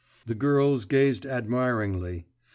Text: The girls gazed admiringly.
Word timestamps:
The 0.25 0.33
girls 0.33 0.85
gazed 0.85 1.27
admiringly. 1.27 2.25